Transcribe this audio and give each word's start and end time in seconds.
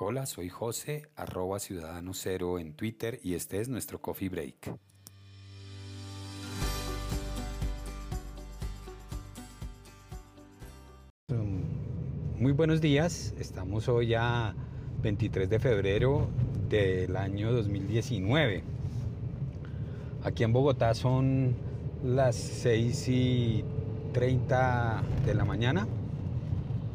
Hola, 0.00 0.26
soy 0.26 0.48
José, 0.48 1.08
arroba 1.16 1.58
ciudadano 1.58 2.14
cero 2.14 2.60
en 2.60 2.72
Twitter 2.74 3.18
y 3.24 3.34
este 3.34 3.60
es 3.60 3.68
nuestro 3.68 4.00
coffee 4.00 4.28
break. 4.28 4.78
Muy 12.36 12.52
buenos 12.52 12.80
días, 12.80 13.34
estamos 13.40 13.88
hoy 13.88 14.14
a 14.14 14.54
23 15.02 15.50
de 15.50 15.58
febrero 15.58 16.28
del 16.68 17.16
año 17.16 17.52
2019. 17.52 18.62
Aquí 20.22 20.44
en 20.44 20.52
Bogotá 20.52 20.94
son 20.94 21.56
las 22.04 22.36
6 22.36 23.08
y 23.08 23.64
30 24.12 25.02
de 25.26 25.34
la 25.34 25.44
mañana 25.44 25.88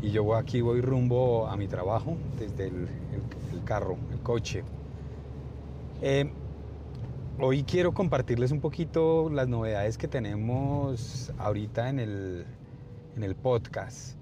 y 0.03 0.11
yo 0.11 0.35
aquí 0.35 0.61
voy 0.61 0.81
rumbo 0.81 1.47
a 1.47 1.55
mi 1.55 1.69
trabajo 1.69 2.17
desde 2.37 2.67
el, 2.67 2.89
carro, 3.63 3.95
el 4.11 4.19
coche. 4.19 4.65
Eh, 6.01 6.29
hoy 7.39 7.63
quiero 7.63 7.93
compartirles 7.93 8.51
un 8.51 8.59
poquito 8.59 9.29
las 9.29 9.47
novedades 9.47 9.97
que 9.97 10.09
tenemos 10.09 11.31
ahorita 11.37 11.87
en 11.89 11.99
el, 11.99 12.45
en 13.15 13.23
el 13.23 13.35
podcast. 13.35 14.17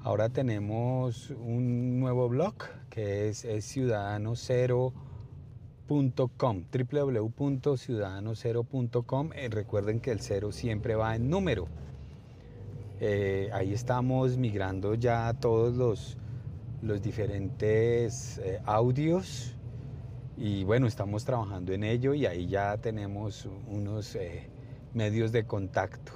Ahora 0.00 0.30
tenemos 0.30 1.28
un 1.30 2.00
nuevo 2.00 2.30
blog 2.30 2.54
que 2.88 3.28
es, 3.28 3.44
es 3.44 3.66
ciudadanocero.com, 3.66 6.64
www.ciudadanocero.com. 6.72 9.30
Eh, 9.34 9.50
recuerden 9.50 10.00
que 10.00 10.12
el 10.12 10.20
cero 10.20 10.50
siempre 10.50 10.94
va 10.94 11.14
en 11.14 11.28
número. 11.28 11.68
Eh, 12.98 13.50
ahí 13.52 13.74
estamos 13.74 14.38
migrando 14.38 14.94
ya 14.94 15.34
todos 15.34 15.74
los, 15.76 16.16
los 16.80 17.02
diferentes 17.02 18.38
eh, 18.38 18.58
audios 18.64 19.54
y 20.38 20.64
bueno, 20.64 20.86
estamos 20.86 21.26
trabajando 21.26 21.72
en 21.72 21.84
ello 21.84 22.14
y 22.14 22.24
ahí 22.24 22.46
ya 22.46 22.78
tenemos 22.78 23.48
unos 23.68 24.14
eh, 24.14 24.48
medios 24.94 25.30
de 25.30 25.44
contacto. 25.44 26.12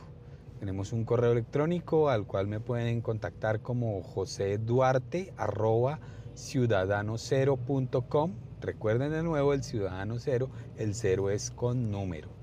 Tenemos 0.59 0.92
un 0.92 1.05
correo 1.05 1.33
electrónico 1.33 2.09
al 2.09 2.27
cual 2.27 2.47
me 2.47 2.61
pueden 2.61 3.03
contactar 3.03 3.61
como 3.61 4.03
José 4.03 4.56
Duarte 4.56 5.34
arroba 5.37 6.00
ciudadanocero.com. 6.34 8.33
Recuerden 8.62 9.11
de 9.11 9.22
nuevo 9.22 9.53
el 9.53 9.62
ciudadano 9.62 10.19
cero, 10.19 10.48
el 10.78 10.94
cero 10.94 11.28
es 11.31 11.50
con 11.50 11.91
número. 11.91 12.40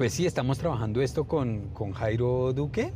Pues 0.00 0.14
sí, 0.14 0.24
estamos 0.24 0.56
trabajando 0.56 1.02
esto 1.02 1.24
con, 1.24 1.74
Jairo 1.92 2.54
Duque, 2.54 2.90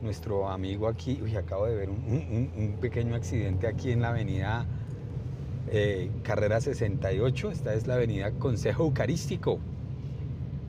nuestro 0.00 0.48
amigo 0.48 0.88
aquí. 0.88 1.20
Uy, 1.22 1.36
acabo 1.36 1.66
de 1.66 1.74
ver 1.74 1.90
un, 1.90 2.78
pequeño 2.80 3.14
accidente 3.14 3.66
aquí 3.66 3.90
en 3.90 4.00
la 4.00 4.08
avenida 4.08 4.64
eh, 5.70 6.10
Carrera 6.22 6.58
68. 6.58 7.50
Esta 7.50 7.74
es 7.74 7.86
la 7.86 7.96
avenida 7.96 8.30
Consejo 8.30 8.84
Eucarístico. 8.84 9.58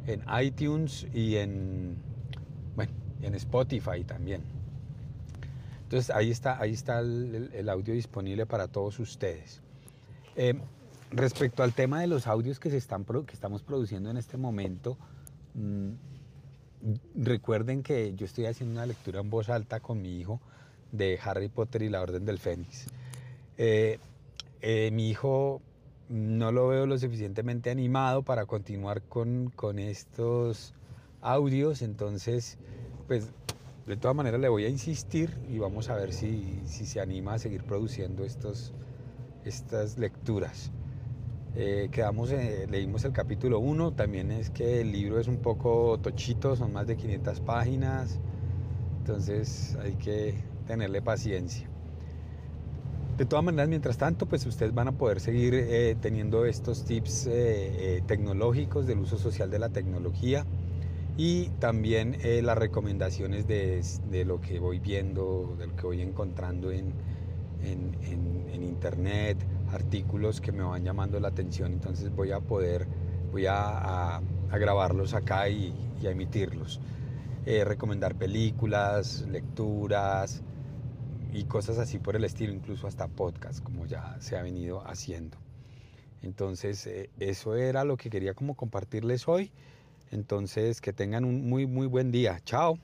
en 0.06 0.22
iTunes 0.40 1.08
y 1.16 1.38
en, 1.38 1.98
bueno, 2.76 2.92
en 3.24 3.34
Spotify 3.34 4.04
también. 4.06 4.44
Entonces 5.82 6.16
ahí 6.16 6.30
está, 6.30 6.62
ahí 6.62 6.74
está 6.74 7.00
el, 7.00 7.70
audio 7.70 7.96
disponible 7.96 8.46
para 8.46 8.68
todos 8.68 9.00
ustedes. 9.00 9.64
Eh, 10.36 10.54
respecto 11.10 11.64
al 11.64 11.74
tema 11.74 12.02
de 12.02 12.06
los 12.06 12.28
audios 12.28 12.60
que, 12.60 12.70
se 12.70 12.78
están, 12.78 13.04
que 13.04 13.34
estamos 13.34 13.64
produciendo 13.64 14.12
en 14.12 14.18
este 14.18 14.38
momento, 14.38 14.96
Mm, 15.60 15.92
recuerden 17.16 17.84
que 17.84 18.16
yo 18.16 18.26
estoy 18.26 18.46
haciendo 18.46 18.76
una 18.76 18.86
lectura 18.86 19.20
en 19.20 19.30
voz 19.30 19.50
alta 19.50 19.82
con 19.82 20.02
mi 20.02 20.18
hijo 20.18 20.40
de 20.94 21.20
Harry 21.22 21.50
Potter 21.50 21.82
y 21.82 21.90
la 21.90 22.02
Orden 22.02 22.26
del 22.26 22.40
Fénix. 22.40 22.88
Eh, 23.58 24.00
eh, 24.62 24.90
mi 24.94 25.10
hijo 25.10 25.62
no 26.08 26.54
lo 26.54 26.70
veo 26.70 26.86
lo 26.86 26.98
suficientemente 26.98 27.70
animado 27.70 28.24
para 28.24 28.46
continuar 28.46 29.02
con, 29.02 29.52
estos 29.78 30.74
audios, 31.22 31.82
entonces, 31.82 32.58
pues 33.08 33.28
de 33.86 33.98
todas 33.98 34.16
maneras 34.16 34.40
le 34.40 34.48
voy 34.48 34.64
a 34.64 34.70
insistir 34.70 35.38
y 35.50 35.60
vamos 35.60 35.90
a 35.90 35.96
ver 35.96 36.14
si, 36.14 36.62
si 36.66 36.86
se 36.86 37.02
anima 37.02 37.34
a 37.34 37.40
seguir 37.40 37.64
produciendo 37.64 38.24
estos, 38.24 38.74
estas 39.44 39.98
lecturas. 39.98 40.72
Eh, 41.56 41.90
quedamos, 41.92 42.32
eh, 42.32 42.68
leímos 42.70 43.04
el 43.06 43.12
capítulo 43.12 43.60
1, 43.60 43.94
también 43.94 44.32
es 44.32 44.52
que 44.52 44.82
el 44.82 44.92
libro 44.92 45.20
es 45.20 45.28
un 45.28 45.38
poco 45.38 45.98
tochito, 46.00 46.56
son 46.56 46.72
más 46.72 46.86
de 46.86 46.96
500 46.96 47.40
páginas, 47.40 48.20
entonces 49.00 49.76
hay 49.82 49.96
que 49.96 50.36
tenerle 50.68 51.02
paciencia. 51.02 51.68
De 53.18 53.26
todas 53.26 53.44
maneras, 53.44 53.68
mientras 53.68 53.98
tanto, 53.98 54.28
pues 54.28 54.46
ustedes 54.46 54.74
van 54.74 54.90
a 54.90 54.92
poder 54.92 55.20
seguir 55.20 55.54
eh, 55.56 55.98
teniendo 56.00 56.46
estos 56.46 56.86
tips 56.86 57.28
tecnológicos 58.06 58.86
del 58.86 59.00
uso 59.00 59.18
social 59.18 59.50
de 59.50 59.60
la 59.60 59.70
tecnología 59.70 60.46
y 61.18 61.50
también 61.60 62.16
las 62.44 62.58
recomendaciones 62.58 63.46
de, 63.46 64.24
lo 64.24 64.40
que 64.40 64.60
voy 64.60 64.80
viendo, 64.80 65.56
de 65.60 65.68
lo 65.68 65.76
que 65.76 65.86
voy 65.86 66.02
encontrando 66.02 66.72
en, 66.72 66.94
en 67.62 68.64
internet, 68.64 69.38
artículos 69.74 70.42
que 70.42 70.52
me 70.52 70.64
van 70.64 70.84
llamando 70.84 71.20
la 71.20 71.30
atención, 71.30 71.74
entonces 71.74 72.14
voy 72.16 72.32
a 72.32 72.40
poder, 72.40 72.88
voy 73.32 73.46
a, 73.48 74.22
grabarlos 74.52 75.14
acá 75.14 75.50
y, 75.50 75.74
a 76.06 76.10
emitirlos. 76.10 76.80
Eh, 77.46 77.64
recomendar 77.64 78.16
películas, 78.16 79.26
lecturas 79.30 80.42
y 81.34 81.44
cosas 81.46 81.78
así 81.78 82.00
por 82.00 82.16
el 82.16 82.24
estilo, 82.24 82.54
incluso 82.54 82.88
hasta 82.88 83.08
podcast, 83.08 83.64
como 83.64 83.86
ya 83.86 84.18
se 84.20 84.38
ha 84.38 84.42
venido 84.42 84.86
haciendo. 84.88 85.38
Entonces, 86.22 86.86
eh, 86.88 87.10
eso 87.20 87.56
era 87.56 87.84
lo 87.84 87.98
que 87.98 88.10
quería 88.10 88.34
como 88.34 88.56
compartirles 88.56 89.28
hoy. 89.28 89.52
Entonces, 90.12 90.82
que 90.82 90.92
tengan 90.92 91.24
un 91.24 91.48
muy, 91.48 91.66
muy 91.66 91.88
buen 91.88 92.12
día. 92.12 92.40
Chao. 92.44 92.78